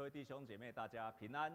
[0.00, 1.52] 各位弟兄姐妹，大家平安，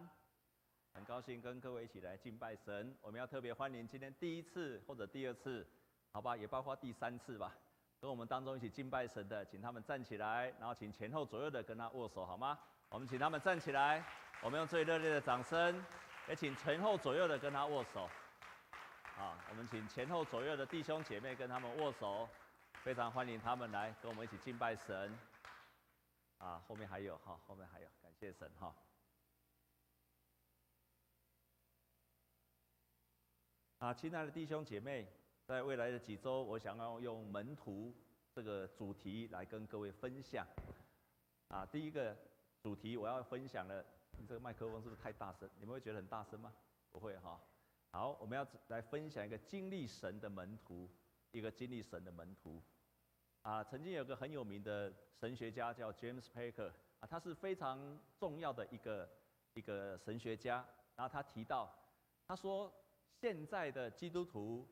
[0.93, 2.95] 很高兴跟各位一起来敬拜神。
[3.01, 5.65] 我们要特别欢迎今天第一次或者第二次，
[6.11, 7.51] 好吧，也包括第三次吧，
[7.99, 12.59] 跟我们当中一起敬拜神的，请他们站起来，然后请前后左右的跟他握手，好吗？
[12.89, 14.05] 我们请他们站起来，
[14.43, 15.83] 我们用最热烈的掌声，
[16.29, 18.07] 也请前后左右的跟他握手。
[19.15, 22.29] 好，我们请前后左右的弟兄姐妹跟他们握手，
[22.83, 25.17] 非常欢迎他们来跟我们一起敬拜神。
[26.37, 27.87] 啊，后面还有哈，后面还有。
[28.01, 28.75] 感谢神哈！
[33.79, 35.07] 啊，亲爱的弟兄姐妹，
[35.45, 37.93] 在未来的几周，我想要用门徒
[38.33, 40.47] 这个主题来跟各位分享。
[41.49, 42.17] 啊，第一个
[42.61, 43.85] 主题我要分享的，
[44.17, 45.49] 你这个麦克风是不是太大声？
[45.57, 46.53] 你们会觉得很大声吗？
[46.91, 47.41] 不会哈。
[47.91, 50.89] 好，我们要来分享一个经历神的门徒，
[51.31, 52.61] 一个经历神的门徒。
[53.45, 56.71] 啊，曾经有个很有名的神学家叫 James Packer。
[56.99, 59.07] 啊，他是非常重要的一个
[59.53, 60.65] 一个神学家。
[60.95, 61.71] 然后他提到，
[62.27, 62.73] 他说
[63.21, 64.67] 现在的基督徒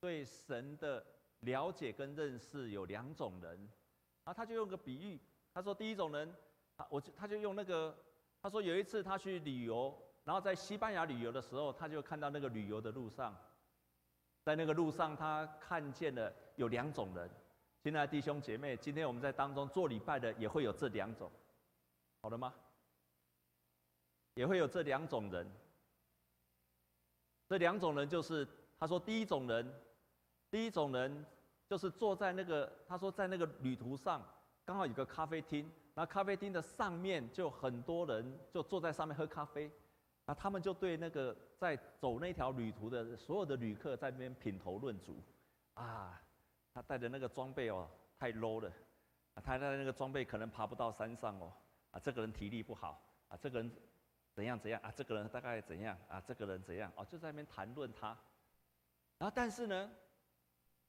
[0.00, 1.06] 对神的
[1.40, 3.56] 了解跟认识有两种人。
[4.24, 5.20] 然后他就用个比喻，
[5.54, 6.34] 他说第一种人，
[6.78, 7.96] 啊，我就他就用那个，
[8.42, 13.36] 他说有一次他去旅游，然后在西班牙旅游的时候，他就看到那个旅游的路上，
[14.42, 17.30] 在那个路上他看见了有两种人。
[17.82, 21.30] 亲爱的弟兄姐妹，今天我们在当中做礼拜的也会有这两种。
[22.20, 22.52] 好了吗？
[24.34, 25.50] 也会有这两种人。
[27.48, 28.46] 这两种人就是，
[28.78, 29.66] 他说第一种人，
[30.50, 31.24] 第一种人
[31.66, 34.22] 就是坐在那个，他说在那个旅途上，
[34.66, 39.72] 刚好有个咖啡厅，那咖啡厅的上面就很多人就坐在上面喝咖啡，
[40.26, 45.16] 那他们就对那个在走那条旅途的所有的旅客在那边品头论足，
[45.72, 46.22] 啊，
[46.72, 48.72] 他带的那个装备哦太 low 了，
[49.34, 51.52] 他带的那个装备可能爬不到山上哦。
[51.90, 53.68] 啊，这个人体力不好啊，这个人
[54.32, 58.16] 怎样怎样啊，这个人大概怎样啊，这个人怎样哦，就在那边谈论他。
[59.18, 59.90] 然后，但是呢，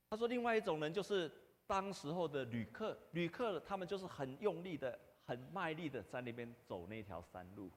[0.07, 1.31] 他说另外一种人就是
[1.65, 7.71] 当时候的旅客，旅客他们就是很用力的、很卖力的在那边走那条山路。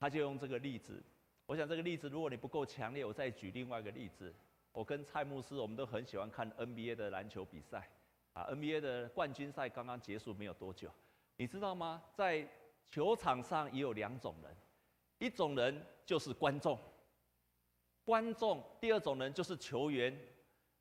[0.00, 1.00] 他就用这个例子，
[1.46, 4.34] 我想这个例子如果你不够强烈，我再举另外一个例子。
[4.72, 7.88] 我跟蔡牧师，我们都很喜欢看 NBA 的篮球比赛
[8.32, 10.90] 啊，NBA 的冠军赛刚刚结束没有多久。
[11.36, 12.02] 你知道吗？
[12.12, 12.46] 在
[12.90, 14.56] 球场上也有两种人，
[15.18, 16.78] 一种人就是观众，
[18.04, 20.16] 观众；第二种人就是球员，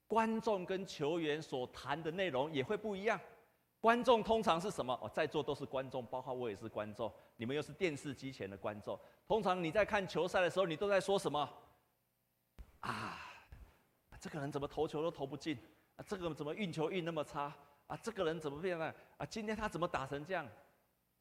[0.06, 3.20] 观众跟球员所谈的内容也会不一样。
[3.80, 4.94] 观众通常是什么？
[5.02, 7.12] 哦，在座都是观众，包括我也是观众。
[7.38, 9.00] 你们又是电视机前的观众。
[9.26, 11.50] 通常你在看球赛的时候，你都在说什么？
[14.20, 15.58] 这个人怎么投球都投不进？
[15.96, 17.54] 啊，这个怎么运球运那么差？
[17.88, 18.94] 啊，这个人怎么变了？
[19.18, 20.48] 啊，今天他怎么打成这样？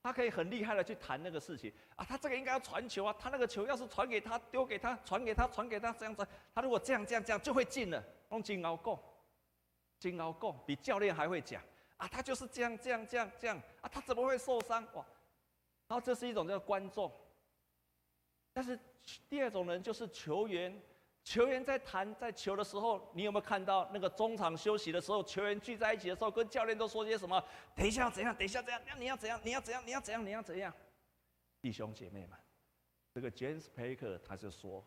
[0.03, 2.05] 他可以很厉害的去谈那个事情啊。
[2.05, 8.03] 他这个应该要传球啊，他那个球要是传给他，丢给他，传给他，传给他，这样子，他如果这样这样这样就会进了。
[8.31, 8.99] 用金鳌讲，
[9.99, 11.63] 金鳌讲比教练还会讲
[11.97, 12.07] 啊。
[12.09, 14.83] 他就是这样这样这样这样啊，他怎么会受伤？
[14.95, 15.05] 哇！
[15.87, 17.11] 然后这是一种叫观众，
[18.53, 18.79] 但是
[19.29, 20.81] 第二种人就是球员。
[21.29, 27.39] 球员在谈在球的时候，你有没有看到那个中场休息的时候，球员聚在一起的时候，跟教练都说些什么？
[27.77, 28.35] 等一下要怎样？
[28.35, 28.81] 等一下怎样？
[28.87, 29.39] 那你要怎样？
[29.45, 29.87] 你要怎样？
[29.87, 30.25] 你要怎样？
[30.25, 30.73] 你要怎样？
[31.61, 32.31] 弟兄姐妹们，
[33.13, 34.83] 这个 James Packer 他就说，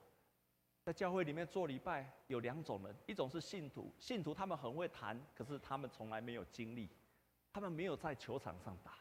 [0.84, 6.90] 在教会里面做礼拜有两种人，一种是信徒，信徒他们很会谈，可是他们从来没有经历，
[7.54, 8.94] 他们没有在球场上打。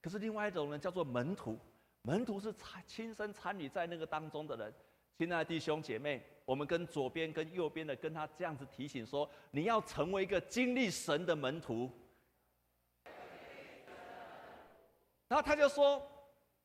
[0.00, 1.56] 可是另外一种人叫做门徒，
[2.02, 4.74] 门徒是参亲身参与在那个当中的人。
[5.16, 11.90] 亲爱的弟兄姐妹，我们跟左边跟右边的跟他这样子提醒说：你要成为一个经历神的门徒。
[15.28, 16.02] 然后他就说，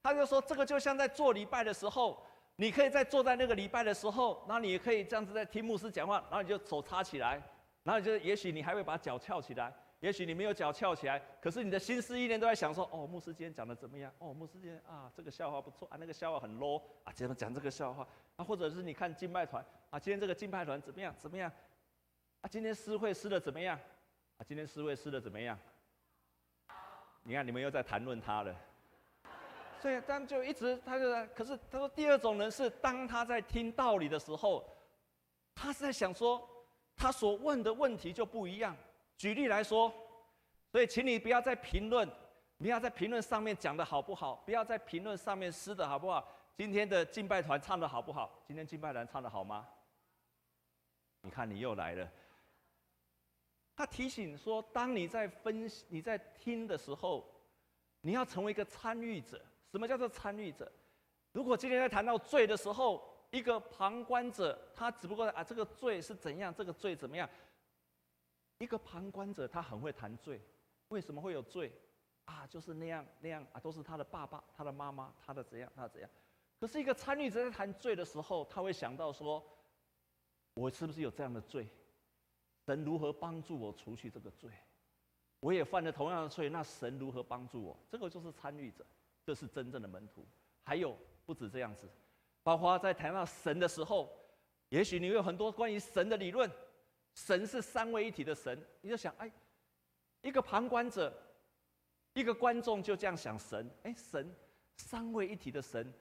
[0.03, 2.21] 他就说，这个就像在做礼拜的时候，
[2.57, 7.41] 你可以在坐在那个礼拜的时候，然后你也可以这样子在听牧师讲话，然后你就手插起来，
[7.83, 9.73] 然后就也许你还会把脚翘起来。
[10.00, 14.13] 也许你没有脚翘起来，可是你的心思意念都在想说：哦，牧师今天讲的怎么样？
[14.19, 18.07] 哦，牧师今天啊，这个笑话不错啊，那个笑话很 low 啊，怎么讲这个笑话？
[18.36, 21.16] 啊，或者是你看敬拜团啊，今天这个敬拜团怎么样？
[21.18, 21.51] 怎么样？
[22.42, 23.75] 啊，今天诗会诗的怎么样？
[24.38, 25.57] 啊，今天诗会诗的怎么样？
[27.24, 28.56] 你看你们又在谈论他了，
[29.81, 34.63] 所以他就一直他就在，可是他说第二种人是当他在听道理的时候，
[35.56, 36.48] 他是在想说，
[36.95, 38.77] 他所问的问题就不一样。
[39.18, 39.94] 举例来说，
[40.72, 42.08] 所以请你不要在评论，
[42.58, 46.28] 不要在评论上面讲的好不好，不要在评论上面诗的好不好。
[46.56, 48.31] 今天的敬拜团唱的好不好？
[48.48, 49.68] 今天敬拜团唱的好吗？
[51.22, 52.10] 你看你又来了。
[53.75, 57.28] 他提醒说，当你在分析、你在听的时候，
[58.02, 59.40] 你要成为一个参与者。
[59.72, 60.72] 什么叫做参与者？
[61.31, 67.30] 如果今天在谈到罪的时候，一个旁观者，他只不过啊，这个罪是怎样，这个罪怎么样？
[68.59, 70.42] 一个旁观者，他很会谈罪，
[70.89, 71.71] 为什么会有罪？
[72.25, 76.09] 啊，就是那样那样啊，都是他的爸爸、他的妈妈、他的怎样、他的怎样。
[76.59, 79.42] 可是，一个参与者在谈罪的时候，他会想到说：
[80.56, 81.69] 我是不是有这样的罪？
[82.65, 84.51] 神如何帮助我除去这个罪？
[85.39, 87.80] 我也犯了同样的罪，那神如何帮助我？
[87.89, 88.86] 这个就是参与者，
[89.24, 90.25] 这是真正的门徒。
[90.63, 91.88] 还有不止这样子，
[92.44, 94.12] 包括在谈到神的时候，
[94.69, 96.51] 也许你有很多关于神的理论。
[97.18, 99.31] 神是三位一体的神，你就想：哎，
[100.22, 101.12] 一个旁观者。
[102.14, 104.36] 一个观众就这样想神，哎，神
[104.75, 105.94] 三位一体的神，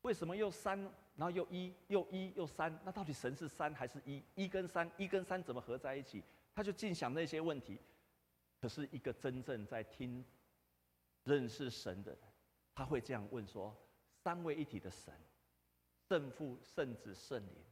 [0.00, 0.80] 为什么又三，
[1.14, 2.74] 然后又一，又一又三？
[2.82, 4.22] 那到底神是三还是一？
[4.34, 6.24] 一跟三，一跟三怎么合在一起？
[6.54, 7.78] 他就尽想那些问题。
[8.58, 10.24] 可是一个真正在听、
[11.24, 12.20] 认识神的人，
[12.74, 13.76] 他会这样问说：
[14.24, 15.12] 三位一体的神，
[16.08, 17.62] 圣父、圣子、圣灵，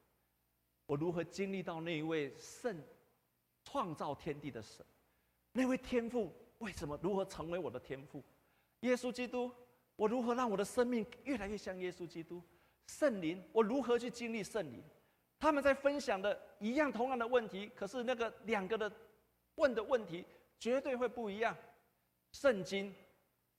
[0.87, 2.83] 我如何经历到那一位圣
[3.65, 4.85] 创造天地的神，
[5.53, 6.33] 那位天赋？
[6.59, 6.99] 为什么？
[7.03, 8.23] 如何成为我的天赋？
[8.81, 9.51] 耶稣基督，
[9.97, 12.43] 我如何让我的生命越来越像耶稣基督？
[12.87, 14.83] 圣灵，我如何去经历圣灵？
[15.39, 18.91] 他们在分享的一样同样的问题，可是那个两个的
[19.57, 20.25] 问的问题
[20.59, 21.57] 绝对会不一样。
[22.33, 22.95] 圣经，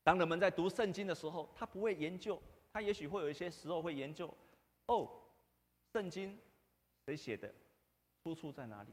[0.03, 4.31] 当人们在读圣经的时候，他不会研究，他也许会有一些时候会研究。
[4.87, 5.09] 哦，
[5.91, 6.37] 圣经
[7.05, 7.53] 谁写的？
[8.23, 8.91] 出处在哪里？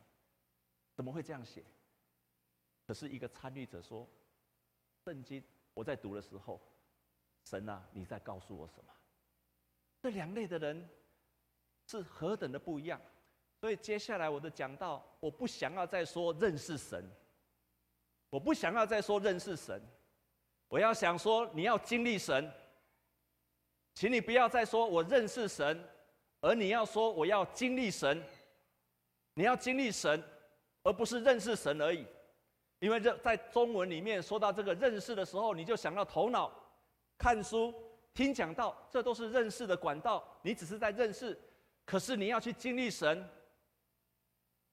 [0.95, 1.65] 怎么会这样写？
[2.87, 4.07] 可是一个参与者说
[5.07, 5.43] ：“圣经，
[5.73, 6.61] 我在读的时候，
[7.45, 8.93] 神啊，你在告诉我什么？”
[10.03, 10.87] 这两类的人
[11.87, 13.01] 是何等的不一样。
[13.61, 17.09] 所以接下来我的讲道，我不想要再说认识神，
[18.29, 19.81] 我不想要再说认识神，
[20.67, 22.53] 我要想说你要经历神，
[23.95, 25.89] 请你不要再说我认识神，
[26.43, 28.23] 而你要说我要经历神，
[29.35, 30.23] 你要经历神，
[30.83, 32.05] 而不是认识神而已。
[32.81, 36.53] 因为这在中文里面说到这个认识的时候，你就想到头脑、
[37.17, 37.73] 看书、
[38.13, 40.23] 听讲道，这都是认识的管道。
[40.43, 41.39] 你只是在认识，
[41.87, 43.27] 可是你要去经历神。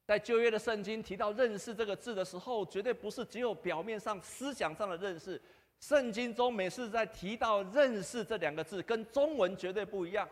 [0.07, 5.39] 在旧约的圣经提到“认识”这个字的时候，绝对不是只有表面上思想上的认识。
[5.79, 10.27] 圣经中每次在提到“认识”这两个字，跟中文绝对不一样。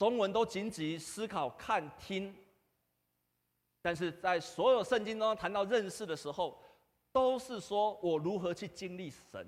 [0.00, 2.34] 中文都仅止于思考、看、听，
[3.82, 6.58] 但是在所有圣经中谈到认识的时候，
[7.12, 9.46] 都是说我如何去经历神，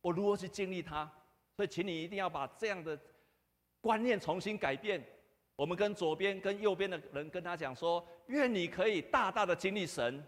[0.00, 1.10] 我如何去经历他，
[1.56, 2.96] 所以请你一定要把这样的
[3.80, 5.04] 观念重新改变。
[5.56, 10.24] 我们跟左边、跟右边的人跟他讲说：愿你可以大大的经历神，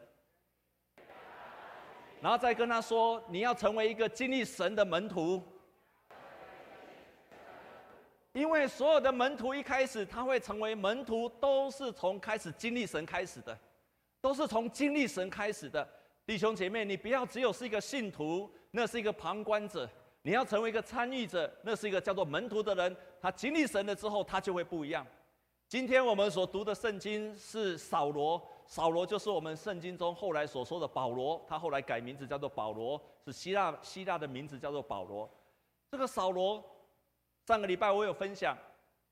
[2.21, 5.41] 然后再跟他说：你要成为一个经历神的门徒。
[8.34, 13.56] 因为所有的门徒一开始他会成为门徒，都是从开始经历神开始的，
[14.20, 15.88] 都是从经历神开始的。
[16.26, 19.86] 弟兄姐妹，你不要只有是一个信徒，那是一个旁观者；
[20.22, 22.96] 你要成为一个参与者，那是一个叫做门徒的人。
[23.20, 25.06] 他经历神了之后，他就会不一样。
[25.69, 35.31] 今天我们所读的圣经是扫罗，扫罗就是我们圣经中后来所说的保罗，他后来改名字叫做保罗，是希腊希腊的名字叫做保罗。
[35.88, 36.64] 这个扫罗，
[37.46, 38.56] 上个礼拜我有分享，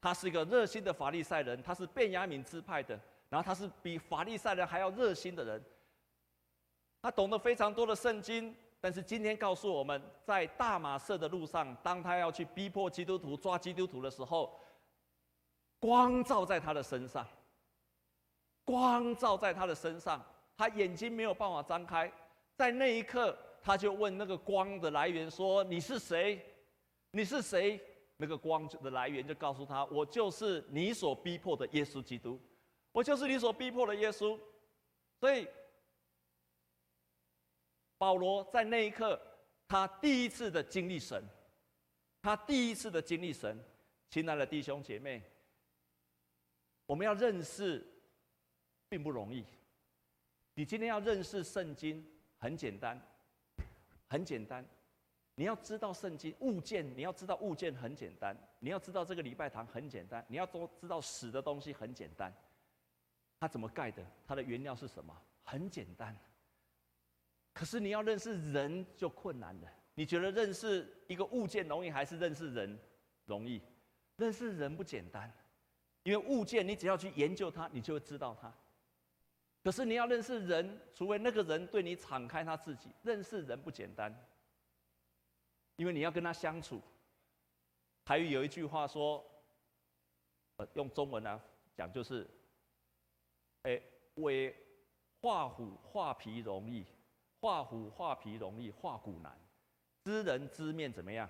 [0.00, 2.98] 他是一个热心的法利赛人，他是便雅悯支派的，
[3.28, 5.62] 然后他是比法利赛人还要热心的人。
[7.02, 14.58] 他懂得非常多的圣经，但是今天告诉我们，在大马色的路上，当他要去逼迫基督徒、抓基督徒的时候，
[15.78, 17.26] 光照在他的身上，
[18.64, 20.24] 光照在他的身上，
[20.56, 22.10] 他眼睛没有办法张开，
[22.54, 26.40] 在那一刻，他就问那个光的来源说：“你是谁？
[27.10, 27.78] 你是谁？”
[28.22, 32.40] 那个光的来源就告诉他：“我就是你所逼迫的耶稣基督，
[32.92, 34.38] 我就是你所逼迫的耶稣。”
[35.18, 35.48] 所以。
[37.98, 39.20] 保罗在那一刻，
[39.68, 41.22] 他第一次的经历神，
[42.20, 43.56] 他第一次的经历神。
[44.10, 45.22] 亲爱的弟兄姐妹，
[46.84, 47.86] 我们要认识，
[48.88, 49.44] 并不容易。
[50.54, 52.04] 你今天要认识圣经，
[52.38, 53.00] 很简单，
[54.08, 54.66] 很简单。
[55.34, 58.36] 你要知道圣经物件，你要知道物件很简单。
[58.58, 60.24] 你要知道这个礼拜堂很简单。
[60.28, 62.32] 你要都知道死的东西很简单。
[63.40, 64.04] 它怎么盖的？
[64.26, 65.16] 它的原料是什么？
[65.42, 66.16] 很简单。
[67.52, 69.68] 可是你要认识人就困难了。
[69.94, 72.78] 你觉得认识一个物件容易，还是认识人
[73.26, 73.60] 容易？
[74.16, 75.32] 认识人不简单，
[76.02, 78.52] 因为物件你只要去研究它，你就会知道它。
[79.64, 84.14] 可是你要认识人，除非那个人对你敞开他自己，认识人不简单，
[85.76, 86.80] 因为你要跟他相处，
[88.04, 89.24] 台语有一句话说，
[90.56, 91.40] 呃，用中文来
[91.74, 92.28] 讲就是，
[93.62, 93.80] 哎，
[94.16, 94.54] 为
[95.20, 96.84] 画虎画皮容易，
[97.40, 99.36] 画虎画皮容易画骨难，
[100.04, 101.28] 知人知面怎么样？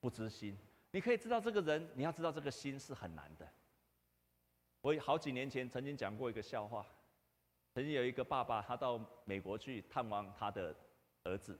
[0.00, 0.56] 不知心。
[0.90, 3.46] 你可以知道这个人，你要知道这个心是很难的。
[4.80, 6.86] 我好几年前曾经讲过一个笑话，
[7.74, 10.74] 曾经有一个爸爸，他到美国去探望他的
[11.24, 11.58] 儿子，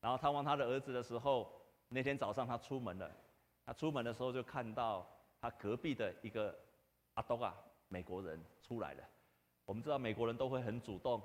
[0.00, 1.52] 然后探望他的儿子的时候，
[1.88, 3.10] 那天早上他出门了，
[3.64, 5.06] 他出门的时候就看到
[5.40, 6.56] 他隔壁的一个
[7.14, 7.54] 阿东啊，
[7.88, 9.04] 美国人出来了。
[9.64, 11.22] 我们知道美国人都会很主动，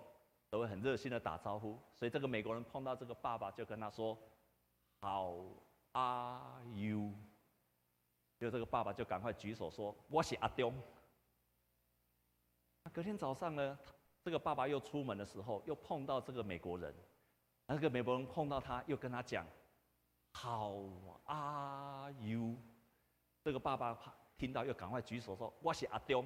[0.50, 4.18] 都会很热心的打招呼，所以这个美国人碰到这个爸爸就跟他说
[5.01, 5.46] ：“：“How。”
[5.94, 7.12] Are you？
[8.40, 10.74] 就这个爸爸就赶快举手说：“我是阿东。”
[12.94, 13.78] 隔天早上呢，
[14.24, 16.96] 这个爸爸又出门的时候，又碰到这个美国人，
[17.74, 19.48] 那个美国人碰到他，又跟他讲
[20.34, 20.90] ：“How
[21.24, 22.58] are you？”
[23.42, 23.98] 这个爸爸
[24.38, 26.25] 听到又赶快举手说：“我是阿东。”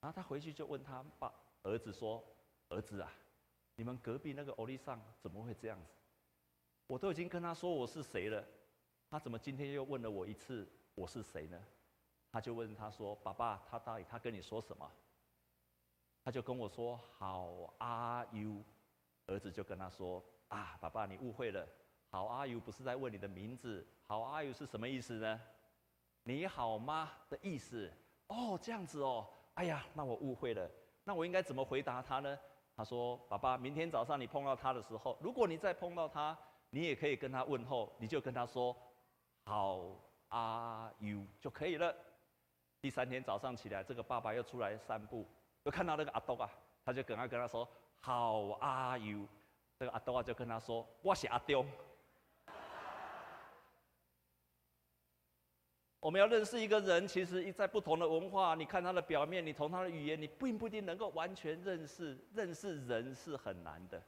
[0.00, 2.22] 然后他回去就问他爸儿子说
[2.68, 3.10] ：“儿子啊，
[3.74, 5.90] 你们隔壁那个欧丽桑怎么会这样子？”
[6.86, 8.44] 我都已经跟他说我是谁了，
[9.08, 11.58] 他怎么今天又问了我一次我是谁呢？
[12.30, 14.92] 他就问他说：“爸爸，他到底他跟你说什么？”
[16.22, 18.62] 他就跟我说：“How are you？”
[19.26, 21.66] 儿子就跟他说：“啊，爸爸，你误会了
[22.10, 25.40] ，How are you 不是在问你的名字，How are you 是什么意思呢？
[26.22, 27.92] 你好吗的意思。
[28.28, 29.28] 哦，这样子哦。
[29.54, 30.70] 哎呀，那我误会了，
[31.04, 32.38] 那我应该怎么回答他呢？”
[32.76, 36.36] 他说：“爸爸，明天早上你碰到他的时候，如果你再碰到他。”
[36.70, 38.76] 你也可以跟他问候，你就跟他说
[39.44, 39.96] “How
[40.28, 41.94] are you” 就可以了。
[42.82, 45.26] 第三天早上起来，这个爸爸又出来散步，
[45.62, 46.50] 又看到那个阿东啊，
[46.84, 47.66] 他就赶快跟他说
[48.02, 49.26] “How are you”。
[49.78, 51.66] 这个阿东啊就跟他说：“我是阿东。
[56.00, 62.18] ”我们要认识一个人，其实一在不同的文化，你看他的表面，你从他的语言，你并不一定能够完全认识。
[62.34, 64.02] 认识人是很难的，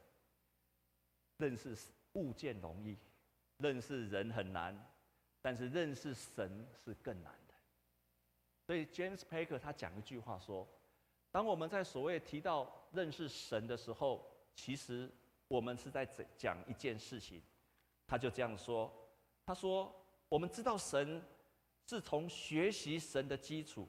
[1.37, 1.75] 认识。
[2.13, 2.97] 物件容易，
[3.57, 4.75] 认识人很难，
[5.43, 7.53] 但是认识神是更难的。
[8.65, 10.67] 所以 James Packer 他讲一句话说：
[11.31, 15.09] 当我们在所谓提到认识神的时候，其实
[15.47, 16.07] 我们是在
[16.37, 17.41] 讲一件事情。
[18.07, 18.91] 他就这样说：
[19.45, 19.93] 他说，
[20.27, 21.21] 我们知道神
[21.87, 23.87] 是从学习神的基础，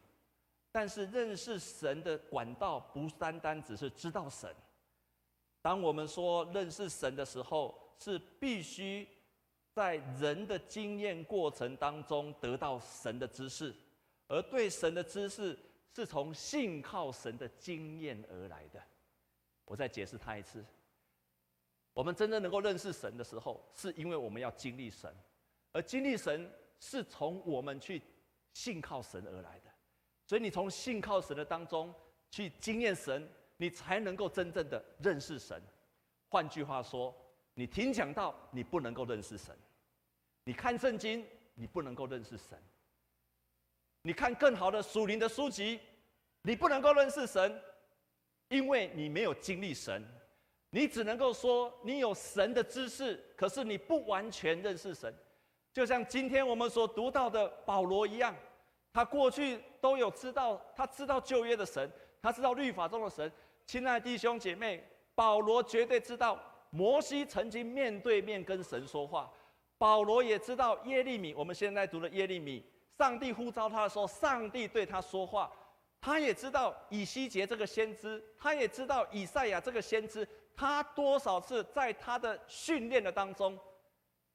[0.70, 4.54] 但是认识神的管道不单单只是知道神。
[5.62, 9.08] 当我们说认识神的时候，是必须
[9.72, 13.74] 在人的经验过程当中得到神的知识，
[14.28, 15.58] 而对神的知识
[15.94, 18.82] 是从信靠神的经验而来的。
[19.64, 20.64] 我再解释他一次：
[21.92, 25.14] 我们真正能够认识神的时候，是因为我们要经历神，
[25.72, 28.02] 而经历神是从我们去
[28.52, 29.70] 信靠神而来的。
[30.26, 31.92] 所以，你从信靠神的当中
[32.30, 35.60] 去经验神，你才能够真正的认识神。
[36.28, 37.12] 换句话说，
[37.54, 39.52] 你听讲道，你不能够认识神；
[40.44, 42.56] 你看圣经，你不能够认识神；
[44.02, 45.80] 你看更好的属灵的书籍，
[46.42, 47.60] 你不能够认识神，
[48.48, 50.02] 因为你没有经历神。
[50.70, 55.12] 你只能够说你有神的知识，可是你不完全认识神。
[55.72, 58.34] 就像今天我们所读到的保罗一样，
[58.92, 61.90] 他过去都有知道，他知道旧约的神，
[62.22, 63.30] 他知道律法中的神。
[63.66, 64.82] 亲爱的弟兄姐妹，
[65.14, 66.40] 保罗绝对知道。
[66.70, 69.28] 摩西曾经面对面跟神说话，
[69.76, 71.34] 保罗也知道耶利米。
[71.34, 72.64] 我们现在读的耶利米，
[73.00, 75.50] 上帝呼召他的时候，上帝对他说话。
[76.02, 80.28] 他也知道以西结这个先知，他也知道以赛亚这个先知。
[80.54, 83.58] 他多少次在他的训练的当中，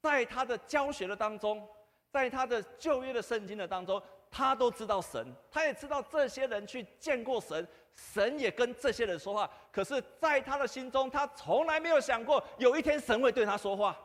[0.02, 1.68] 在他的教学的当中，
[2.10, 7.68] 在他的旧约的圣经的当中，他都知道神，他也知道这些人去见过神。
[7.94, 13.96] 神也跟这些人说话，可是，在他的心中，他从来没有想过有一天神会对他说话。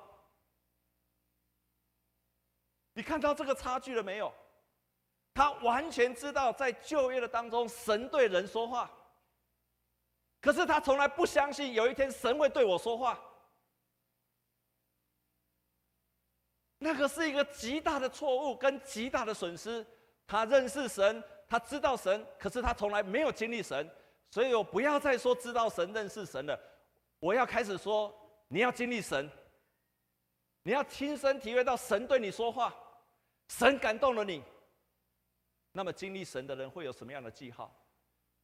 [2.93, 4.33] 你看到这个差距了没有？
[5.35, 8.91] 他完全知道在旧约的当中，神对人说话，
[10.41, 13.19] 可是他从来不相信有一天神会对我说话。
[16.79, 19.87] 那个是一个极大的错误跟极大的损失。
[20.27, 21.23] 他认识神。
[21.53, 23.91] 他知道神，可是他从来没有经历神，
[24.31, 26.57] 所以我不要再说知道神、认识神了。
[27.19, 28.15] 我要开始说，
[28.47, 29.29] 你要经历神，
[30.63, 32.73] 你要亲身体会到神对你说话，
[33.49, 34.41] 神感动了你。
[35.73, 37.73] 那么经历神的人会有什么样的记号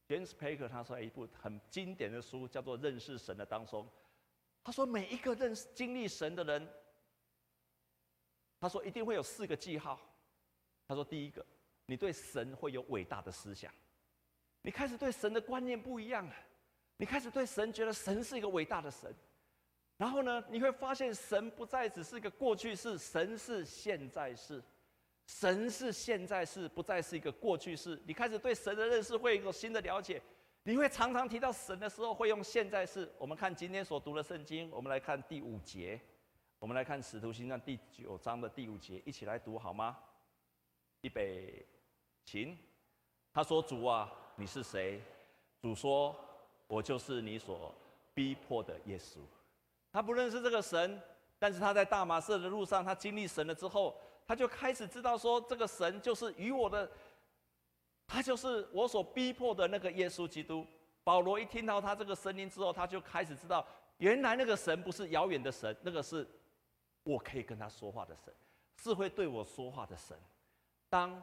[0.07, 3.89] ？James Packer 他说一部很经典的书叫做《认识神》的当中，
[4.63, 6.65] 他说每一个认识经历神的人，
[8.59, 9.97] 他他说一定会有四个记号。
[10.85, 11.45] 他说第一个，
[11.85, 13.73] 你对神会有伟大的思想，
[14.61, 16.35] 你开始对神的观念不一样了，
[16.97, 19.15] 你开始对神觉得神是一个伟大的神。
[19.95, 24.61] 然后呢，你会发现神不再只是一个过去式，神是现在式，
[25.27, 28.01] 神是现在式，不再是一个过去式。
[28.05, 30.21] 你开始对神的认识会有一个新的了解。
[30.63, 33.09] 你会常常提到神的时候，会用现在式。
[33.17, 35.99] 我们看今天所读的圣经，我们来看第五节，
[36.59, 39.97] 我们来看使徒行传第九章的第五节，一起来读好吗？
[41.01, 41.65] 预备，
[42.25, 42.57] 请。
[43.33, 45.01] 他说：“主啊，你是谁？”
[45.61, 46.15] 主说
[46.67, 47.73] ：“我就是你所
[48.13, 49.19] 逼迫的耶稣。”
[49.91, 51.01] 他不认识这个神，
[51.37, 53.95] 但是他在大马士的路上，他经历神了之后，
[54.27, 56.89] 他就开始知道说，这个神就是与我的。
[58.05, 60.65] 他就是我所逼迫的那个耶稣基督。
[61.03, 63.65] 保罗一听到他这个声音之后，他就开始知道，
[63.97, 66.27] 原来那个神不是遥远的神，那个是
[67.03, 68.33] 我可以跟他说话的神，
[68.81, 70.17] 是会对我说话的神。
[70.89, 71.21] 当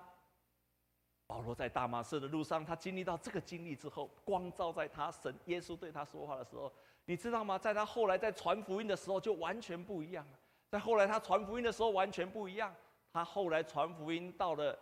[1.27, 6.71] 保罗在大马士的路上，他经历到这个经历之后，光照在他，神耶稣对他说话的时候，
[7.07, 7.59] 你知道吗？
[7.59, 10.39] 在他后来在传福音的时候，就完全不一样了。
[10.69, 12.75] 在后来他传福音的时候，完全不一样。
[13.15, 14.77] 他后来传福音到了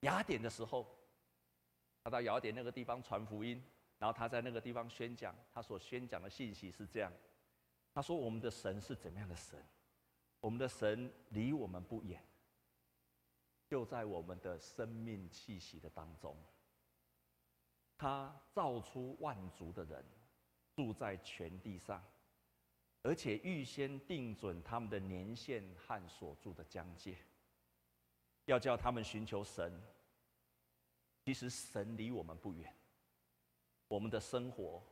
[0.00, 0.84] 雅典的时候。
[2.02, 3.62] 他到雅典那个地方传福音，
[3.98, 7.12] 然后他在那个地方宣讲，他所宣讲的信息是这样：
[7.92, 9.62] 他说，我们的神是怎么样的神？
[10.40, 12.18] 我们的神离我们不远，
[13.68, 16.34] 就在我们的生命气息的当中。
[17.98, 20.02] 他造出万族的人，
[20.74, 22.02] 住在全地上，
[23.02, 27.18] 而且预先定准他们的年限和所住的疆界，
[28.50, 29.80] 要叫他们寻求神。
[31.24, 32.74] 其实神离我们不远，
[33.86, 34.82] 我们的生活、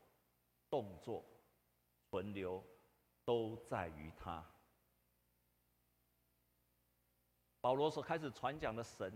[0.71, 1.25] 动作、
[2.09, 2.63] 存留，
[3.25, 4.45] 都在于他。
[7.61, 9.13] 保罗所开始传讲的神，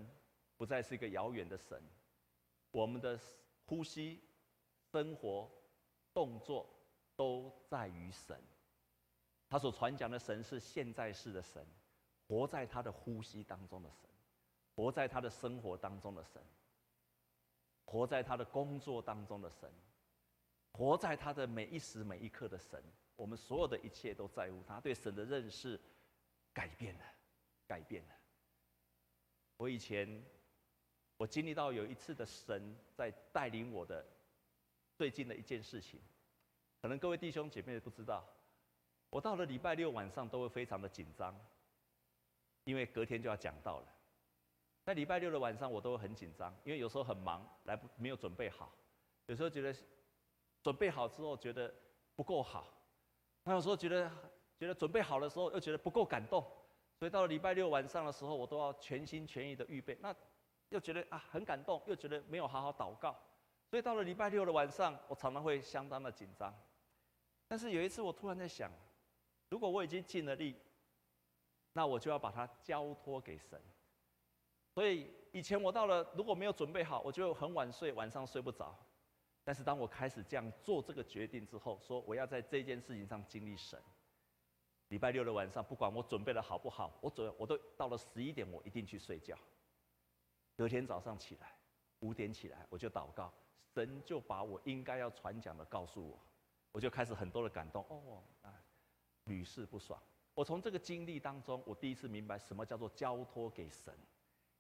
[0.56, 1.80] 不再是一个遥远的神，
[2.72, 3.16] 我们的
[3.66, 4.20] 呼吸、
[4.90, 5.48] 生活、
[6.12, 6.68] 动作，
[7.14, 8.42] 都在于神。
[9.48, 11.64] 他所传讲的神是现在式的神，
[12.26, 14.10] 活在他的呼吸当中的神，
[14.82, 16.42] 活在他的生活当中的神。
[17.84, 19.70] 活在他的工作当中的神，
[20.72, 22.82] 活在他的每一时每一刻的神，
[23.14, 24.80] 我们所有的一切都在乎他。
[24.80, 25.78] 对神的认识
[26.52, 27.04] 改变了，
[27.66, 28.14] 改变了。
[29.56, 30.24] 我以前
[31.16, 34.04] 我经历到有一次的神在带领我的
[34.96, 36.00] 最近的一件事情，
[36.80, 38.26] 可能各位弟兄姐妹不知道，
[39.10, 41.38] 我到了礼拜六晚上都会非常的紧张，
[42.64, 43.88] 因为隔天就要讲道了。
[44.84, 48.72] 在礼拜六的晚上，我都很紧张，因为有时候很忙，来不没有准备好。
[49.26, 49.74] 有时候觉得
[50.60, 51.72] 准备好之后觉得
[52.16, 52.66] 不够好，
[53.44, 54.10] 那有时候觉得
[54.58, 56.44] 觉得准备好的时候又觉得不够感动，
[56.98, 59.96] 所以到了礼拜六晚上的时候，我都要全心全意的预备。
[60.00, 60.14] 那
[60.70, 63.16] 又觉得啊很感动，又觉得没有好好祷告，
[63.70, 66.52] 所以到了礼拜六的晚上，我常常会相当的紧张。
[67.46, 68.68] 但是有一次，我突然在想，
[69.48, 70.56] 如果我已经尽了力，
[71.72, 73.60] 那我就要把它交托给神。
[74.74, 78.74] 所以以前我到了，如果没有准备好，我就很晚睡，晚上睡不着。
[79.44, 83.80] 但是当我开始这样做这个决定之后，说我要在这件事情上经历神。
[84.88, 89.36] 礼拜六的晚上，不管我准备的好不好，我准我都到了十一点，我一定去睡觉。
[90.56, 91.56] 隔天早上起来，
[92.00, 93.32] 五点起来，我就祷告，
[93.74, 96.18] 神就把我应该要传讲的告诉我，
[96.72, 97.84] 我就开始很多的感动。
[97.88, 98.54] 哦，啊，
[99.24, 100.00] 屡试不爽。
[100.34, 103.92] 我从这个经历当中，我第一次明白什么叫做交托给神。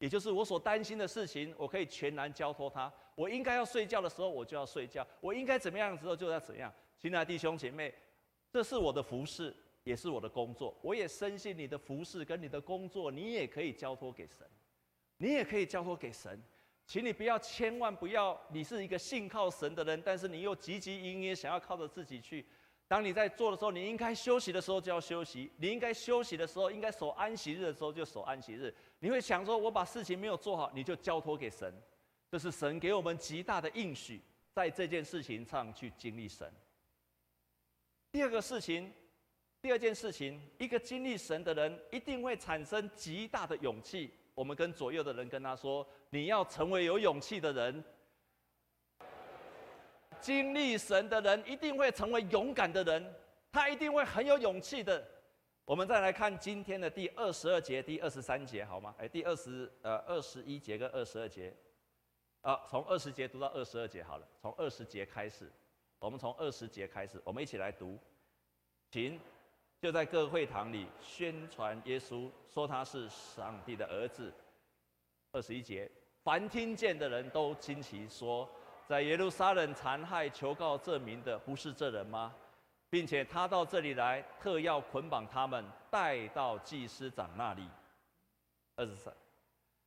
[0.02, 2.92] 也就是我所担心的事情，我可以全然交托他。
[3.14, 6.74] 我应该要睡觉的时候，我就要睡觉；我应该怎么样的时候，就要怎样。
[6.98, 7.94] 亲爱的弟兄姐妹，
[8.50, 10.76] 这是我的服饰，也是我的工作。
[10.82, 14.44] 我也深信你的服饰跟你的工作，你也可以交托给神，
[15.18, 16.42] 你也可以交托给神。
[16.84, 22.44] 请你不要，千万不要，你是一个信靠神的人，但是你又汲汲营营想要靠着自己去。
[22.92, 28.74] 当你在做的时候，你应该休息的时候就要休息；你应该休息的时候，应该守安息日的时候就守安息日。
[28.98, 31.74] 你会想说，我把事情没有做好，你就交托给神，
[32.30, 34.20] 这是神给我们极大的应许，
[34.52, 36.52] 在这件事情上去经历神。
[38.10, 38.92] 第二个事情，
[39.62, 44.12] 第二件事情，一个经历神的人一定会产生极大的勇气。
[44.34, 47.82] 我们跟左右的人跟他说：“你要成为有勇气的人。”
[50.22, 53.14] 经历神的人一定会成为勇敢的人，
[53.50, 55.04] 他一定会很有勇气的。
[55.64, 58.94] 我们再来看今天的第二十二节、第二十三节，好吗？
[58.98, 61.52] 哎，第二十呃二十一节跟二十二节，
[62.40, 64.26] 啊，从二十节读到二十二节好了。
[64.40, 65.50] 从二十节开始，
[65.98, 67.98] 我们从二十节开始，我们一起来读，
[68.90, 69.18] 请
[69.80, 74.32] 就在各会堂里宣传耶稣，说他是上帝的儿子。
[75.30, 75.90] 二十一节，
[76.22, 78.48] 凡听见的人都惊奇说，
[78.92, 82.30] 在耶路撒冷残害求告证明的，不是这人吗？
[82.90, 87.66] 并且他到这里来，特要捆绑他们，带到祭司长那里。
[88.76, 89.10] 二十三，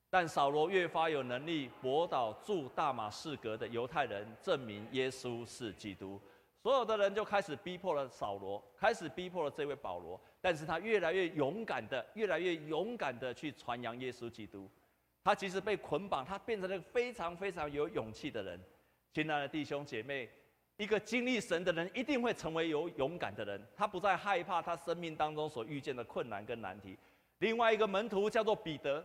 [0.09, 6.19] 但扫罗越发有能力驳倒住大马士革的犹太人，证明耶稣是基督。
[6.63, 14.67] 所有的人就开始逼迫了扫罗，开始逼迫了这位保罗，但是他越来越勇敢的，越来越勇敢的去传扬耶稣基督。
[15.23, 18.59] 他即使被捆绑，他变成了非常非常有勇气的人。
[19.15, 20.29] 亲爱的弟兄姐妹，
[20.75, 23.65] 一个经历神的人一定会成为有勇敢的人。
[23.73, 26.99] 他不再害怕他生命当中所遇见的困难跟难题。
[27.37, 29.01] 另外一个门徒叫做彼得，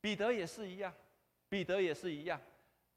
[0.00, 0.90] 彼得也是一样，
[1.50, 2.40] 彼得也是一样。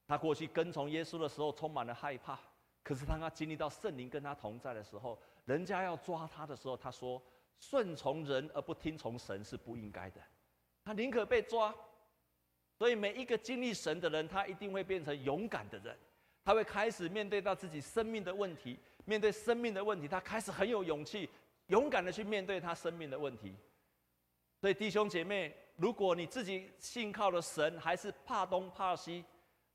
[0.07, 2.39] 他过去跟从耶稣的时候充满了害怕，
[2.83, 7.21] 可是当他经历到圣灵跟他同在的时候，人家要抓他的时候，他说
[7.59, 10.21] ：“顺从人而不听从神是不应该的。”
[10.85, 11.75] 他宁可被抓。
[12.77, 15.97] 所以每一个经历神的人，他一定会变成勇敢的人。
[16.43, 21.29] 他会开始面对到自己生命的问题，面对生命的问题，他开始很有勇气，
[21.67, 23.55] 勇敢的去面对他生命的问题。
[24.59, 29.23] 所以弟兄姐妹，如果你自己信靠了神，还是怕东怕西，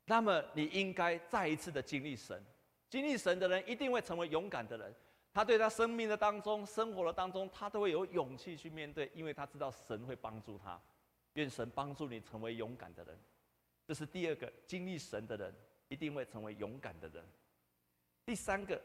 [0.05, 2.43] 那么你应该再一次的经历神。
[2.89, 4.93] 经历神的人一定会成为勇敢的人。
[5.33, 10.79] 他对他生命的当中、生活的当中，他都会有勇气去面对，因为他知道神会帮助他。
[11.33, 13.19] 愿神帮助你成为勇敢的人，
[13.85, 15.53] 这是第二个经历神的人
[15.87, 17.23] 一定会成为勇敢的人。
[18.25, 18.81] 第三个，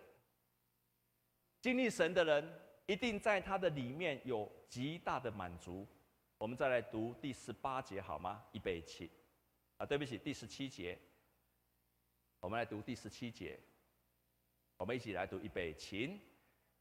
[1.60, 5.86] 经历神的人一定在他的里面有极大的满足。
[6.38, 8.42] 我们再来读第十八节好吗？
[8.52, 9.10] 预备起，
[9.76, 10.98] 啊，对不起，第十七节。
[12.40, 13.58] 我们来读第十七节，
[14.78, 16.18] 我们一起来读预备起。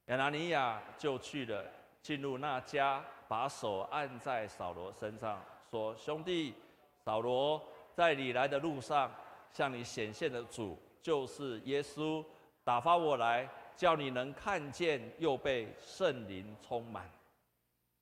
[0.05, 1.69] 亚拿尼亚就去了，
[2.01, 5.43] 进入那家，把手按在扫罗身上。
[5.69, 6.55] 说：“兄弟，
[7.03, 7.61] 扫罗
[7.93, 9.13] 在你来的路上，
[9.51, 12.23] 向你显现的主就是耶稣，
[12.63, 17.09] 打发我来，叫你能看见，又被圣灵充满。”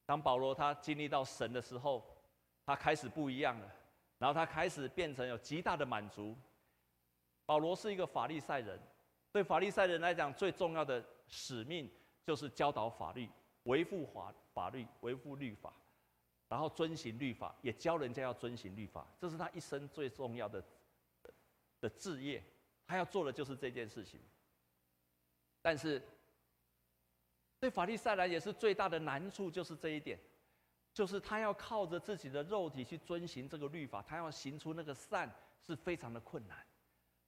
[0.05, 2.03] 当保罗他经历到神的时候，
[2.65, 3.75] 他开始不一样了，
[4.17, 6.36] 然后他开始变成有极大的满足。
[7.45, 8.79] 保罗是一个法利赛人，
[9.31, 11.89] 对法利赛人来讲，最重要的使命
[12.23, 13.29] 就是教导法律、
[13.63, 15.73] 维护法法律、维护律法。
[16.49, 20.63] 然后遵行律法，也教人家要遵行律法，这是他一生最重要的
[21.88, 22.43] 的志业。
[22.86, 24.19] 他要做的就是这件事情。
[25.62, 26.02] 但是，
[27.60, 30.17] 对法利赛人也是最大的难处，就是这一点，
[30.93, 35.30] 就是他要靠着自己的肉体去遵行这个律法，他要行出那个善，
[35.65, 36.58] 是非常的困难。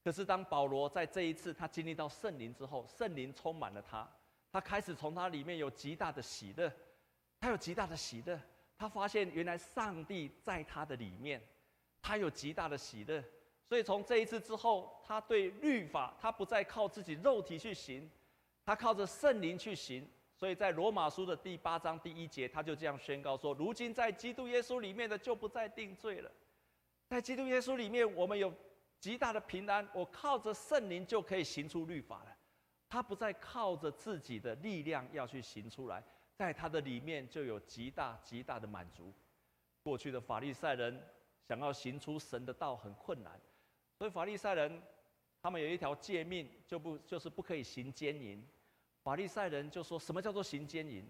[0.02, 4.10] 可是当保罗在这一次他经历到圣灵之后，圣灵充满了他，
[4.50, 6.72] 他开始从他里面有极大的喜乐，
[7.40, 8.40] 他有极大的喜乐。
[8.78, 11.46] 他发现原来上帝在他的里面，
[12.02, 13.22] 他有极大的喜乐，
[13.70, 18.10] 所以从这一次之后，他对律法，他不再靠自己肉体去行，
[18.66, 20.10] 他靠着圣灵去行。
[20.36, 26.32] 所以在罗马书的第八章第一节，他就这样宣告说：如今在基督耶稣里面的就不再定罪了，
[27.08, 28.52] 在基督耶稣里面，我们有
[29.00, 32.36] 极大的平安，我靠着圣灵就可以行出律法了。
[32.90, 36.04] 他不再靠着自己的力量要去行出来。
[36.36, 39.14] 在他的里面就有极大极大的满足。
[39.84, 41.00] 过去的法利赛人
[41.46, 43.38] 想要行出神的道很困难，
[44.00, 44.82] 所以法利赛人
[45.42, 48.42] 他们有一条诫命，就不就是不可以行奸淫。
[49.04, 51.06] 法利赛人就说什么叫做行奸淫？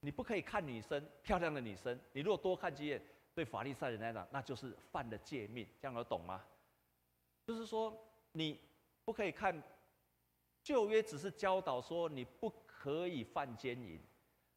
[0.00, 3.02] 你不可以看女生，漂亮的女生，你如果多看几眼，
[3.34, 5.66] 对法利赛人来讲，那就是犯了诫命。
[5.80, 6.44] 这样有懂吗？
[7.46, 7.96] 就是说
[8.32, 8.60] 你
[9.04, 9.62] 不可以看，
[10.62, 13.98] 旧约只是教导说你不可以犯奸淫。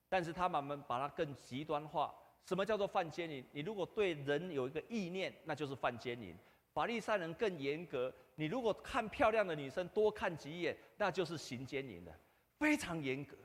[0.10, 2.14] 但是他们把它更极端化。
[2.46, 3.46] 什么叫做犯奸淫？
[3.52, 6.36] 你如果对人有一个意念，那就是犯奸淫。
[6.74, 12.12] 法利赛人更严格，你如果看漂亮的女生多看几眼，那就是行奸淫的，
[12.58, 13.36] 非常严格，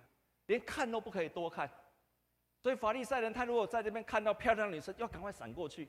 [0.46, 1.68] 连看都不可以多看。
[2.62, 5.86] 所以法利赛人他如果在这边看到漂亮女生，要赶快闪过去；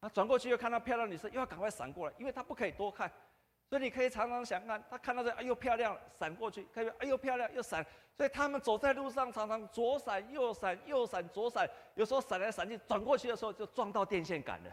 [0.00, 3.10] 他转过去又看到漂亮女生，又要赶快闪过来，因为他不可以多看。
[3.68, 7.84] 所以你可以常常想看，他看到这，哎呦漂亮，闪过去，看，哎呦漂亮，又闪。
[8.16, 14.70] 所以他们走在路上，常常左闪右闪，右闪左闪，有时候闪来闪去，转过去的时候就撞到电线杆了。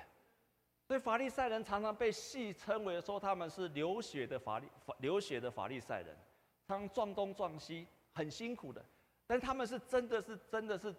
[0.88, 6.16] 所以法利赛人常常被戏称为说他们是流血的法利法流血的法利赛人，
[6.68, 8.86] 常常撞东撞西，很辛苦的。
[9.26, 10.96] 但他们是真的是真的是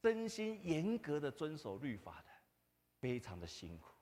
[0.00, 2.32] 真心严格的遵守律法的，
[3.00, 3.92] 非常的辛苦。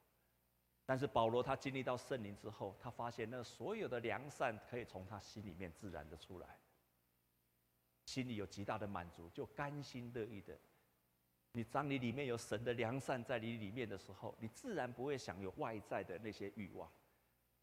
[0.87, 6.59] 但是保罗他经历到圣灵之后，他发现那所有的良善可以从他心里面自然的出来。
[8.07, 10.57] 心里有极大的满足，就甘心乐意的。
[11.53, 16.91] 你当你里面有神的良善在你里面的时候，你自然不会想有外在的那些欲望。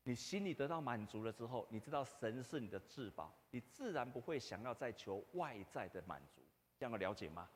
[0.04, 6.41] 你心里得到满足了之后，你知道神是你的至宝，你自然不会想要再求外在的满足。
[6.78, 7.50] 这样的了解吗？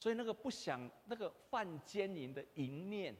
[0.00, 3.14] 所以那个不想那个犯奸淫的淫念，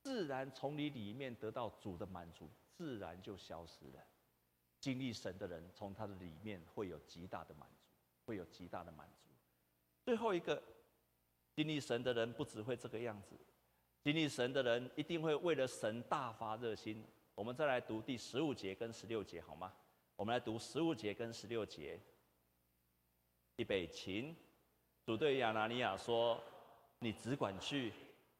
[0.00, 4.06] 自然从你里面得到主的满足，自然就消失了。
[4.78, 7.88] 经历神的人，从他的里面会有极大的满足，
[8.24, 9.28] 会有极大的满足。
[10.04, 10.62] 最后一个，
[11.58, 13.34] 经历神的人不只会这个样子，
[14.00, 17.04] 经历神的人一定会为了神大发热心。
[17.34, 19.72] 我们再来读第十五节跟十六节，好吗？
[20.14, 21.98] 我们来读十五节跟十六节。
[23.56, 24.36] 预备起，
[25.04, 26.40] 主对亚拿尼亚说
[27.00, 27.92] ：“你只管去，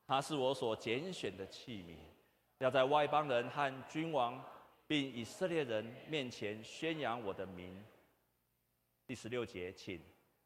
[0.06, 1.96] 他是我所拣选的器皿，
[2.58, 4.40] 要在外邦人和君王。”
[4.86, 7.84] 并以色列人面前宣扬我的名。
[9.08, 10.00] 第十六节，请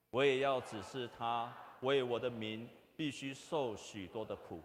[0.08, 4.62] 我也要指示他，为我的名必须受许多的苦。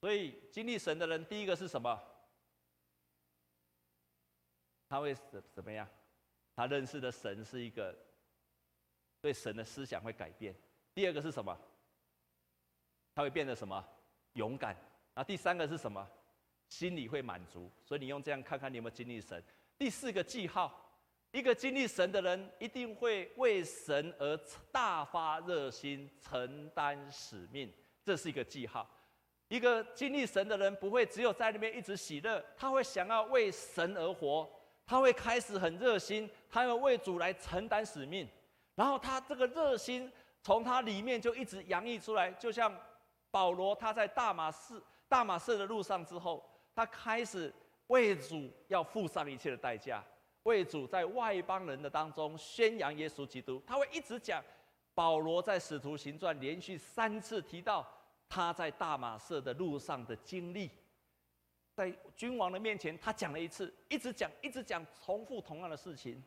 [0.00, 2.02] 所以经历神的人，第一个是什么？
[4.88, 5.88] 他会怎怎么样？
[6.54, 7.96] 他认识的神是一个
[9.20, 10.54] 对神的思想会改变。
[10.94, 11.58] 第二个是什么？
[13.14, 13.84] 他会变得什么？
[14.34, 14.76] 勇敢。
[15.14, 16.08] 那第三个是什么？
[16.68, 19.42] 心里会满足，所以你用这样看看你有没有经历神。
[19.78, 20.85] 第四个记号，
[21.30, 24.36] 一个经历神的人一定会为神而
[24.72, 28.88] 大发热心，承担使命，这是一个记号。
[29.48, 34.48] 一个经历神的人不会只有在那边一直喜乐，他会想要为神而活，
[34.86, 38.28] 他会开始很热心，他要为主来承担使命，
[38.74, 40.10] 然后他这个热心
[40.42, 42.74] 从他里面就一直洋溢出来，就像
[43.30, 46.44] 保罗他在大马士大马士的路上之后。
[46.76, 47.50] 他开始
[47.86, 50.04] 为主要付上一切的代价，
[50.46, 53.60] 为主在外邦人的当中宣扬耶稣基督。
[53.66, 54.42] 他会一直讲，
[54.94, 57.86] 保罗在使徒行传连续三次提到
[58.28, 60.70] 他在大马色的路上的经历，
[61.74, 66.22] 在君王的面前他讲了一次，一直讲，一直讲，重复同样的事情。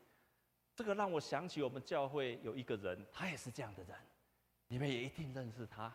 [0.76, 3.98] 这个让我想起我们教会有一个人，他也是这样的人，
[4.68, 5.94] 你们也一定认识他。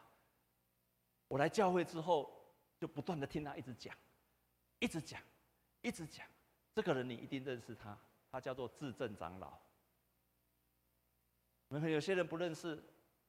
[1.28, 2.30] 我来教会之后，
[2.78, 3.94] 就不断的听他一直讲。
[4.80, 5.20] 一直讲，
[5.80, 6.26] 一直讲，
[6.74, 7.96] 这个人你一定认识他，
[8.34, 9.50] 他叫做至正长老。
[11.68, 12.82] 可能有些人不认识。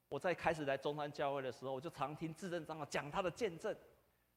[0.09, 3.71] 我在开始来中山教会的时候，我就常听至正长老讲他的见证。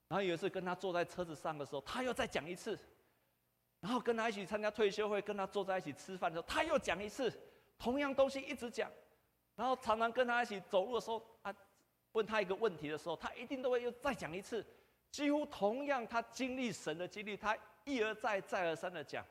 [0.09, 2.79] 然后有一次跟他坐在车子上的时候，他又再讲一次。
[3.81, 7.33] 然后跟他一起参加退休会，跟他坐在一起吃饭的时候，他又讲一次，
[7.79, 8.91] 同样东西一直讲。
[9.57, 11.55] 然后常常跟他一起走路的时候，啊，
[12.13, 14.63] 问他一个问题的时候，他一定都会又再讲一次。
[15.11, 19.25] 几乎同样，他经历神的经历，他一而再、再而三的讲。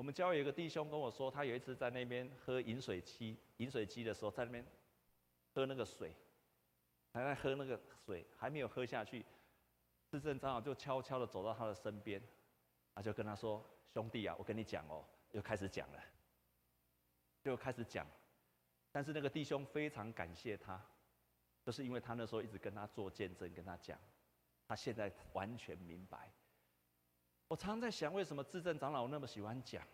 [0.00, 4.64] 我们教会有个弟兄跟我说，他有一次在那边喝饮水机、饮水机的时候，在那边
[5.52, 6.16] 喝那个水，
[7.12, 9.22] 还在喝那个水，还没有喝下去，
[10.10, 12.18] 至正长老就悄悄的走到他的身边，
[12.94, 16.02] 他就跟他说：“兄弟啊，我跟你讲哦，又开始讲了，
[17.42, 18.06] 就开始讲。
[18.90, 20.82] 但是那个弟兄非常感谢他，
[21.62, 24.00] 就是因为他那时候一直跟他做见证，跟他讲。”
[24.66, 26.32] 他现在完全明白。
[27.50, 29.84] 我常在想，为什么至正长老那么喜欢讲？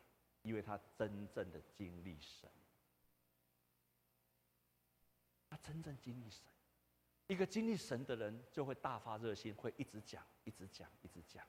[0.43, 2.51] 因为他真正的经历神，
[5.49, 6.43] 他真正经历神。
[7.29, 11.43] 一个经历神的人，就会大发热心，会一直讲，一直讲，一直讲。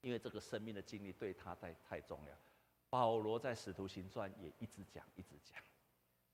[0.00, 2.38] 因为这个生命的经历对他太太重要。
[2.88, 5.60] 保罗在使徒行传也一直讲，一直讲。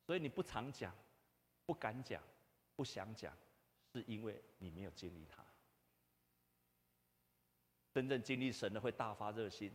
[0.06, 0.94] 所以你不常讲，
[1.64, 2.22] 不敢讲，
[2.76, 3.34] 不想讲，
[3.90, 5.42] 是因为你没有经历他。
[7.92, 9.70] 真正经历神的会大发热心，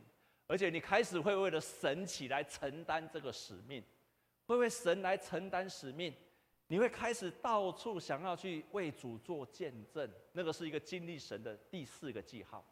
[0.47, 3.83] 而且你开始会为了神起来承担这个使命，
[4.45, 6.11] 会为神来承担使命，
[6.67, 12.65] 你会开始到处想要去为主做见证，那个是一个经历神的第四个记号。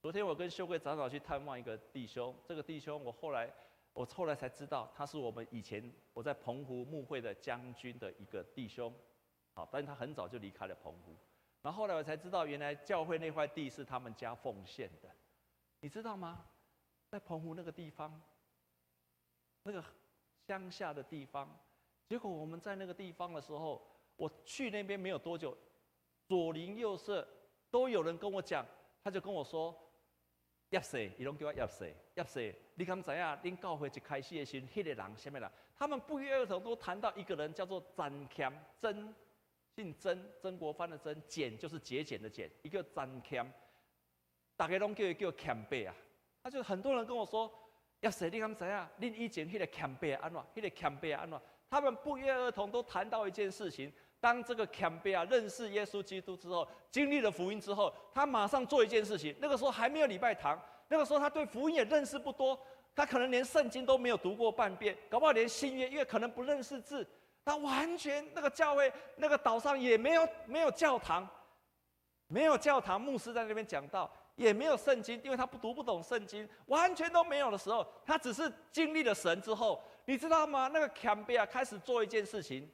[0.00, 3.52] 昨天我跟修贵长老去探望一个弟兄，这个弟兄我后来
[3.92, 8.94] 我后来才知道，他是我们以前我在澎湖牧会的将军的一个弟兄，
[9.52, 11.14] 好，但是他很早就离开了澎湖。
[11.64, 15.08] 然后后来我才知道，原来教会那块地是他们家奉献的，
[15.80, 16.44] 你知道吗？
[17.08, 18.20] 在澎湖那个地方，
[19.62, 19.82] 那个
[20.46, 21.48] 乡下的地方，
[22.06, 23.82] 结果我们在那个地方的时候，
[24.16, 25.56] 我去那边没有多久，
[26.28, 27.26] 左邻右舍
[27.70, 28.66] 都有人跟我讲，
[29.02, 29.74] 他就跟我说
[30.68, 31.14] ：“叶谁？
[31.16, 31.96] 你拢叫我叶谁？
[32.14, 32.54] 叶谁？
[32.74, 33.40] 你敢知啊？
[33.42, 35.50] 恁教会一开始的时候，那个人什么人？
[35.74, 39.14] 他们不约而同都谈到一个人，叫做詹谦真。”
[39.74, 43.44] 姓曾，曾国藩的曾，俭就是节俭的俭，一个詹谦，
[44.56, 45.94] 大家拢叫伊叫谦伯啊。
[46.42, 47.52] 他就很多人跟我说，
[48.00, 48.88] 要谁你敢怎样？
[49.00, 50.40] 恁以前迄个谦伯安怎？
[50.54, 51.40] 迄个谦伯安怎？
[51.68, 59.34] 他们不约而同都谈到一件事情：当这个谦贝啊认识耶稣基督之后，经历了福音之后，他马上做一件事情。
[59.40, 62.56] 那个时候还没有礼拜堂，那个时候他对福音也认识不多，
[62.94, 67.04] 他可能连圣经都没有读过半遍，搞不好连新约，因为可能不认识字，
[67.44, 71.28] 他完全那个教会那个岛上也没有没有教堂，
[72.26, 74.10] 没有教堂，牧师在那边讲道。
[74.36, 80.68] 也没有圣经，因为他不读不懂圣经，完全都没有的时候，他只是经历了神之后，你知道吗？
[80.74, 82.68] 那个坎贝亚开始做一件事情，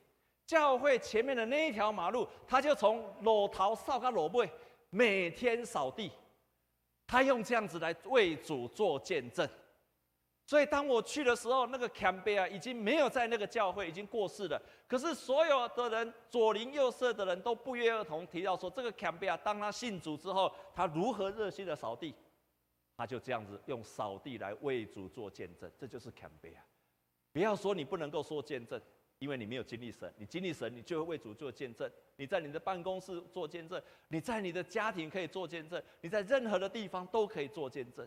[0.46, 4.50] 教会前面的那一条马路，他就从裸桃扫到裸背，
[4.88, 6.10] 每天扫地，
[7.06, 9.46] 他用这样子来为主做见证。
[10.50, 14.60] 所以当我去的时候，那个坎贝亚已经没有在那个教会，已经过世了。
[14.88, 22.12] 可是所有的人左邻右舍的人都不约而同提到说，这个坎贝亚当他信主之后，他如何热心的扫地，
[22.96, 25.70] 他就这样子用扫地来为主做见证。
[25.78, 26.60] 这就是坎贝亚。
[27.30, 28.82] 不要说你不能够说见证，
[29.20, 30.12] 因为你没有经历神。
[30.16, 31.88] 你经历神，你就会为主做见证。
[32.16, 38.04] 你在你的办公室做见证，你在你的家庭可以做见证，你在任何的地方都可以做见证。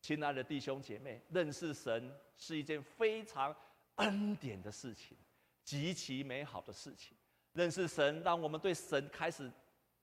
[0.00, 3.54] 亲爱的弟兄姐妹，认识神是一件非常
[3.96, 5.16] 恩典的事情，
[5.64, 7.16] 极其美好的事情。
[7.52, 9.50] 认识神，让我们对神开始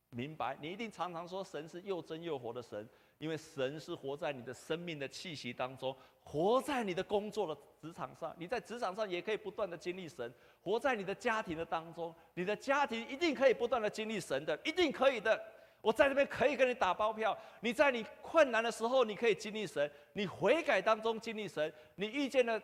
[0.10, 0.58] 明白。
[0.60, 8.36] 你一定常常说，神是又真又活的神，因为神是活在你的生命的气息当中，活在你的工作的职场上。
[8.38, 15.39] 你在职场上也可以不断的经历神，活在你的家庭的当中，你的家庭一定可以不断的经历神的，一定可以的。
[15.83, 22.57] 我在这边可以跟你打包票，你在你困难的时候，你可以经历神；你悔改当中经历神；你遇见了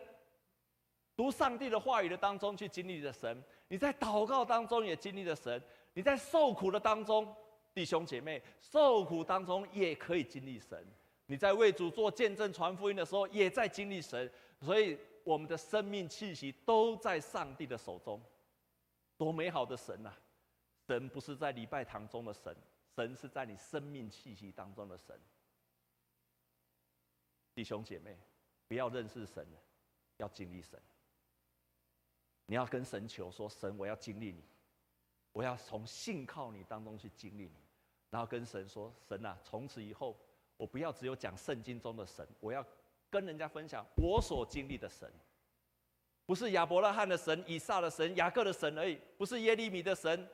[1.18, 5.60] 读上帝的话语的当中去经历了神；你在祷告当中也经历了神；
[5.94, 7.36] 你在受苦的当中，
[7.74, 10.80] 弟兄姐妹受苦当中也可以经历神；
[11.26, 14.32] 你在为主做见证传福音的时候，也在经历神。
[14.62, 18.22] 所以我们的生命气息都在上帝的手中，
[19.18, 20.18] 多美好的神啊！
[20.88, 22.56] 神不是在礼拜堂中的神。
[23.00, 25.18] 神是在你生命气息当中的神，
[27.54, 28.20] 弟兄姐妹，
[28.68, 29.60] 不要认识神了，
[30.18, 30.78] 要经历神。
[32.46, 34.44] 你要跟神求说：“神，我要经历你，
[35.32, 37.56] 我要从信靠你当中去经历你。”
[38.12, 40.20] 然后跟神说：“神啊，从此以后，
[40.58, 42.66] 我不要只有讲圣经中的神，我要
[43.10, 45.10] 跟人家分享我所经历的神，
[46.26, 50.28] 不是亚伯拉罕的神、以撒的神、雅各的神而已，不是耶利米的神，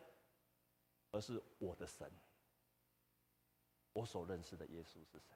[1.12, 2.12] 而是我的神。”
[3.95, 5.34] 我所认识的耶稣是谁？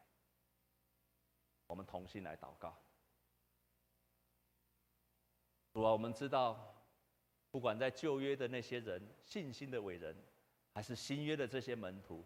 [1.66, 2.78] 我们同心来祷告。
[5.72, 6.76] 主啊，我们知道，
[7.52, 10.14] 不管在旧约的那些人、信心的伟人，
[10.74, 12.26] 还是新约的这些门徒，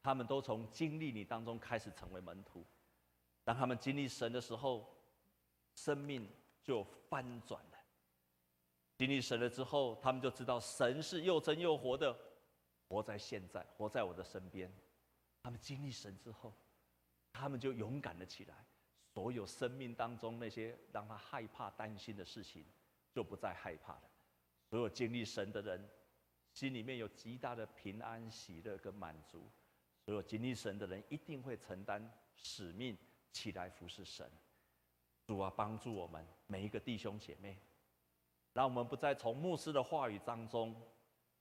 [0.00, 2.64] 他们都从经历你当中开始成为门徒。
[3.42, 4.88] 当他们经历神的时候，
[5.74, 6.30] 生命
[6.62, 7.78] 就翻转了。
[8.94, 12.16] 经历神了之后，他们就知道神是又真又活的，
[12.86, 14.72] 活在现在，活在我的身边。
[15.42, 16.54] 他们经历神之后，
[17.32, 18.54] 他们就勇敢了起来。
[19.12, 22.64] 所有生命当中那些让他害怕、担心的事情，
[23.12, 24.10] 就不再害怕了。
[24.70, 25.86] 所有经历神的人，
[26.54, 29.50] 心里面有极大的平安、喜乐跟满足。
[30.06, 32.96] 所有经历神的人，一定会承担使命，
[33.32, 34.30] 起来服侍神。
[35.26, 37.58] 主啊，帮助我们每一个弟兄姐妹，
[38.52, 40.74] 让我们不再从牧师的话语当中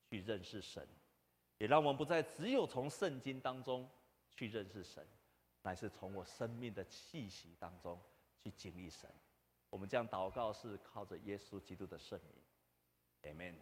[0.10, 0.88] 去认识神。
[1.62, 3.88] 也让我们不再只有从圣经当中
[4.32, 5.06] 去认识神，
[5.62, 8.02] 乃是从我生命的气息当中
[8.40, 9.08] 去经历神。
[9.70, 12.20] 我们这样祷告是靠着耶稣基督的圣
[13.22, 13.54] 名，Amen。